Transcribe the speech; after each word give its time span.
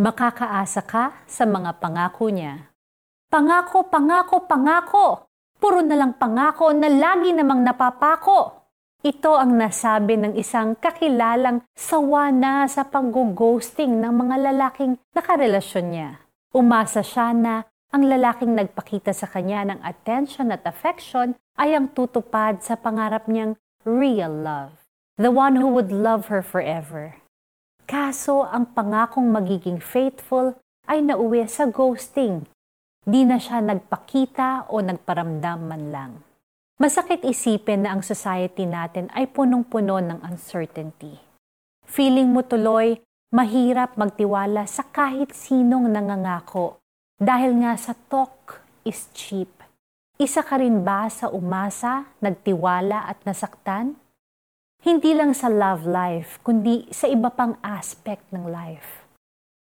Makakaasa 0.00 0.88
ka 0.88 1.28
sa 1.28 1.44
mga 1.44 1.76
pangako 1.76 2.32
niya. 2.32 2.72
Pangako, 3.28 3.84
pangako, 3.92 4.48
pangako! 4.48 5.28
Puro 5.60 5.84
na 5.84 5.92
lang 5.92 6.16
pangako 6.16 6.72
na 6.72 6.88
lagi 6.88 7.36
namang 7.36 7.60
napapako. 7.60 8.64
Ito 9.04 9.36
ang 9.36 9.60
nasabi 9.60 10.16
ng 10.16 10.40
isang 10.40 10.72
kakilalang 10.80 11.60
sawa 11.76 12.32
na 12.32 12.64
sa 12.64 12.88
pag-ghosting 12.88 14.00
ng 14.00 14.08
mga 14.08 14.36
lalaking 14.48 14.96
nakarelasyon 15.12 15.86
niya. 15.92 16.24
Umasa 16.56 17.04
siya 17.04 17.36
na 17.36 17.68
ang 17.92 18.08
lalaking 18.08 18.56
nagpakita 18.56 19.12
sa 19.12 19.28
kanya 19.28 19.68
ng 19.68 19.84
attention 19.84 20.48
at 20.48 20.64
affection 20.64 21.36
ay 21.60 21.76
ang 21.76 21.92
tutupad 21.92 22.64
sa 22.64 22.72
pangarap 22.72 23.28
niyang 23.28 23.60
real 23.84 24.32
love. 24.32 24.80
The 25.20 25.28
one 25.28 25.60
who 25.60 25.68
would 25.76 25.92
love 25.92 26.32
her 26.32 26.40
forever. 26.40 27.20
Kaso 27.90 28.46
ang 28.46 28.70
pangakong 28.70 29.26
magiging 29.34 29.82
faithful 29.82 30.54
ay 30.86 31.02
nauwi 31.02 31.42
sa 31.50 31.66
ghosting 31.66 32.46
Di 33.00 33.24
na 33.24 33.40
siya 33.40 33.64
nagpakita 33.64 34.68
o 34.68 34.84
nagparamdam 34.84 35.60
man 35.64 35.82
lang. 35.88 36.12
Masakit 36.76 37.24
isipin 37.24 37.88
na 37.88 37.96
ang 37.96 38.04
society 38.04 38.68
natin 38.68 39.08
ay 39.16 39.24
punong-puno 39.24 40.04
ng 40.04 40.20
uncertainty. 40.20 41.16
Feeling 41.88 42.28
mo 42.28 42.44
tuloy, 42.44 43.00
mahirap 43.32 43.96
magtiwala 43.96 44.68
sa 44.68 44.84
kahit 44.84 45.32
sinong 45.32 45.88
nangangako 45.88 46.76
dahil 47.16 47.56
nga 47.64 47.72
sa 47.80 47.96
talk 47.96 48.60
is 48.84 49.08
cheap. 49.16 49.48
Isa 50.20 50.44
ka 50.44 50.60
rin 50.60 50.84
ba 50.84 51.08
sa 51.08 51.32
umasa, 51.32 52.04
nagtiwala 52.20 53.08
at 53.08 53.16
nasaktan? 53.24 53.96
Hindi 54.80 55.12
lang 55.12 55.36
sa 55.36 55.52
love 55.52 55.84
life, 55.84 56.40
kundi 56.40 56.88
sa 56.88 57.04
iba 57.04 57.28
pang 57.28 57.60
aspect 57.60 58.24
ng 58.32 58.48
life. 58.48 59.04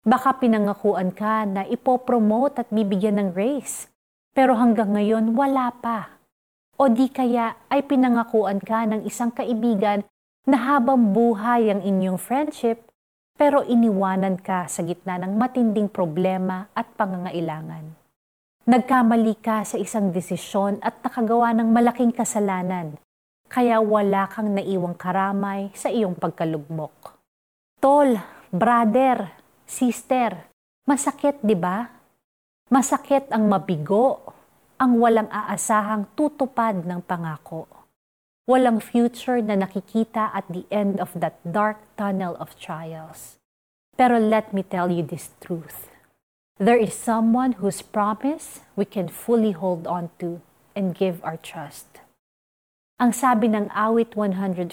Baka 0.00 0.40
pinangakuan 0.40 1.12
ka 1.12 1.44
na 1.44 1.68
ipopromote 1.68 2.64
at 2.64 2.72
bibigyan 2.72 3.20
ng 3.20 3.36
raise, 3.36 3.92
pero 4.32 4.56
hanggang 4.56 4.96
ngayon 4.96 5.36
wala 5.36 5.76
pa. 5.76 6.08
O 6.80 6.88
di 6.88 7.12
kaya 7.12 7.52
ay 7.68 7.84
pinangakuan 7.84 8.64
ka 8.64 8.88
ng 8.88 9.04
isang 9.04 9.28
kaibigan 9.28 10.08
na 10.48 10.72
habang 10.72 11.12
buhay 11.12 11.68
ang 11.68 11.84
inyong 11.84 12.16
friendship, 12.16 12.88
pero 13.36 13.60
iniwanan 13.60 14.40
ka 14.40 14.64
sa 14.72 14.80
gitna 14.88 15.20
ng 15.20 15.36
matinding 15.36 15.92
problema 15.92 16.72
at 16.72 16.88
pangangailangan. 16.96 17.92
Nagkamali 18.64 19.36
ka 19.36 19.68
sa 19.68 19.76
isang 19.76 20.16
desisyon 20.16 20.80
at 20.80 20.96
nakagawa 21.04 21.52
ng 21.52 21.68
malaking 21.68 22.08
kasalanan, 22.08 22.96
kaya 23.54 23.78
wala 23.78 24.26
kang 24.26 24.50
naiwang 24.50 24.98
karamay 24.98 25.70
sa 25.78 25.86
iyong 25.86 26.18
pagkalugmok. 26.18 27.14
Tol, 27.78 28.18
brother, 28.50 29.30
Sister, 29.62 30.50
masakit 30.90 31.38
'di 31.38 31.54
ba? 31.54 31.86
Masakit 32.66 33.30
ang 33.30 33.46
mabigo, 33.46 34.34
ang 34.74 34.98
walang 34.98 35.30
aasahang 35.30 36.10
tutupad 36.18 36.82
ng 36.82 36.98
pangako. 37.06 37.70
Walang 38.50 38.82
future 38.82 39.38
na 39.38 39.54
nakikita 39.54 40.34
at 40.34 40.50
the 40.50 40.66
end 40.74 40.98
of 40.98 41.14
that 41.14 41.38
dark 41.46 41.78
tunnel 41.94 42.34
of 42.42 42.58
trials. 42.58 43.38
Pero 43.94 44.18
let 44.18 44.50
me 44.50 44.66
tell 44.66 44.90
you 44.90 45.06
this 45.06 45.30
truth. 45.38 45.94
There 46.58 46.76
is 46.76 46.90
someone 46.90 47.62
whose 47.62 47.86
promise 47.86 48.66
we 48.74 48.82
can 48.82 49.06
fully 49.06 49.54
hold 49.54 49.86
on 49.86 50.10
to 50.18 50.42
and 50.74 50.90
give 50.90 51.22
our 51.22 51.38
trust. 51.38 51.93
Ang 52.94 53.10
sabi 53.10 53.50
ng 53.50 53.74
awit 53.74 54.14
145 54.14 54.70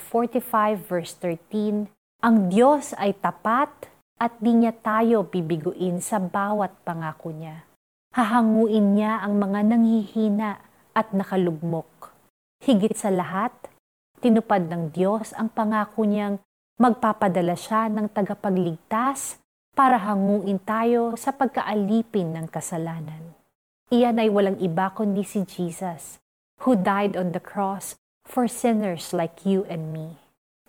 verse 0.85 1.17
13, 1.17 1.89
ang 2.21 2.53
Diyos 2.53 2.93
ay 3.01 3.17
tapat 3.17 3.89
at 4.21 4.37
di 4.37 4.53
niya 4.53 4.77
tayo 4.77 5.25
bibiguin 5.25 5.97
sa 5.97 6.21
bawat 6.21 6.69
pangako 6.85 7.33
niya. 7.33 7.65
Hahanguin 8.13 8.93
niya 8.93 9.25
ang 9.25 9.41
mga 9.41 9.65
nanghihina 9.65 10.61
at 10.93 11.09
nakalugmok. 11.17 12.13
Higit 12.61 12.93
sa 12.93 13.09
lahat, 13.09 13.57
tinupad 14.21 14.69
ng 14.69 14.93
Diyos 14.93 15.33
ang 15.33 15.49
pangako 15.49 16.05
niyang 16.05 16.37
magpapadala 16.77 17.57
siya 17.57 17.89
ng 17.89 18.05
tagapagligtas 18.13 19.41
para 19.73 19.97
hanguin 19.97 20.61
tayo 20.61 21.17
sa 21.17 21.33
pagkaalipin 21.33 22.37
ng 22.37 22.45
kasalanan. 22.53 23.33
Iyan 23.89 24.21
ay 24.21 24.29
walang 24.29 24.61
iba 24.61 24.93
kundi 24.93 25.25
si 25.25 25.41
Jesus, 25.41 26.21
who 26.61 26.77
died 26.77 27.17
on 27.17 27.33
the 27.33 27.41
cross 27.41 27.97
for 28.31 28.47
sinners 28.47 29.11
like 29.11 29.43
you 29.43 29.67
and 29.67 29.91
me. 29.91 30.15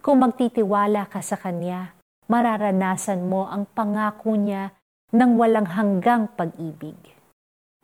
Kung 0.02 0.18
magtitiwala 0.18 1.06
ka 1.06 1.22
sa 1.22 1.38
Kanya, 1.38 1.94
mararanasan 2.26 3.30
mo 3.30 3.46
ang 3.46 3.70
pangako 3.70 4.34
niya 4.34 4.74
ng 5.14 5.38
walang 5.38 5.70
hanggang 5.78 6.26
pag-ibig. 6.34 6.98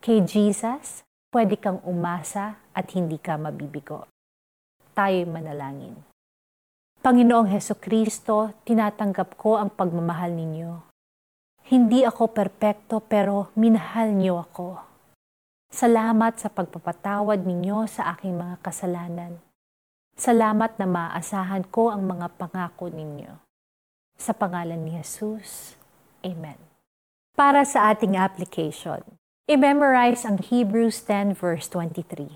Kay 0.03 0.27
Jesus, 0.27 1.07
pwede 1.31 1.55
kang 1.55 1.79
umasa 1.87 2.59
at 2.75 2.91
hindi 2.99 3.23
ka 3.23 3.39
mabibigo. 3.39 4.11
Tayo'y 4.99 5.31
manalangin. 5.31 5.95
Panginoong 6.99 7.55
Heso 7.55 7.79
Kristo, 7.79 8.59
tinatanggap 8.67 9.39
ko 9.39 9.55
ang 9.55 9.71
pagmamahal 9.71 10.35
ninyo. 10.35 10.83
Hindi 11.71 12.03
ako 12.03 12.35
perpekto 12.35 12.99
pero 12.99 13.55
minahal 13.55 14.11
niyo 14.11 14.43
ako. 14.43 14.83
Salamat 15.71 16.43
sa 16.43 16.51
pagpapatawad 16.51 17.47
ninyo 17.47 17.87
sa 17.87 18.11
aking 18.17 18.35
mga 18.35 18.59
kasalanan. 18.59 19.39
Salamat 20.19 20.75
na 20.83 20.87
maaasahan 20.91 21.71
ko 21.71 21.95
ang 21.95 22.03
mga 22.03 22.35
pangako 22.35 22.91
ninyo. 22.91 23.39
Sa 24.19 24.35
pangalan 24.35 24.83
ni 24.83 24.99
Jesus. 24.99 25.79
Amen. 26.27 26.59
Para 27.39 27.63
sa 27.63 27.95
ating 27.95 28.19
application, 28.19 28.99
i-memorize 29.47 30.27
ang 30.27 30.43
Hebrews 30.43 31.07
10 31.07 31.39
verse 31.39 31.71
23. 31.71 32.35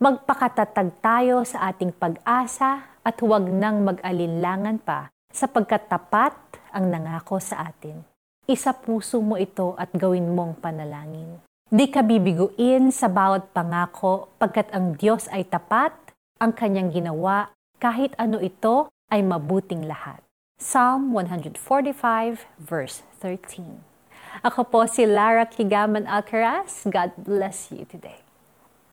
Magpakatatag 0.00 1.04
tayo 1.04 1.44
sa 1.44 1.68
ating 1.68 1.92
pag-asa 2.00 2.96
at 3.04 3.20
huwag 3.20 3.44
nang 3.52 3.84
mag-alinlangan 3.84 4.80
pa 4.80 5.12
sapagkat 5.28 5.84
tapat 5.84 6.32
ang 6.72 6.88
nangako 6.88 7.36
sa 7.44 7.68
atin. 7.68 8.08
Isa 8.48 8.72
puso 8.72 9.20
mo 9.20 9.36
ito 9.36 9.76
at 9.76 9.92
gawin 9.92 10.32
mong 10.32 10.64
panalangin. 10.64 11.44
Di 11.68 11.92
ka 11.92 12.00
bibiguin 12.00 12.88
sa 12.88 13.12
bawat 13.12 13.52
pangako 13.52 14.32
pagkat 14.40 14.72
ang 14.72 14.96
Diyos 14.96 15.28
ay 15.28 15.44
tapat, 15.44 16.07
ang 16.38 16.54
kanyang 16.54 16.94
ginawa, 16.94 17.50
kahit 17.82 18.14
ano 18.14 18.38
ito 18.38 18.86
ay 19.10 19.26
mabuting 19.26 19.86
lahat. 19.86 20.22
Psalm 20.58 21.14
145 21.14 22.46
verse 22.58 23.06
13. 23.22 23.82
Ako 24.42 24.66
po 24.66 24.86
si 24.86 25.06
Lara 25.06 25.46
Kigaman 25.46 26.06
Alcaraz. 26.06 26.86
God 26.86 27.14
bless 27.18 27.70
you 27.74 27.86
today. 27.86 28.27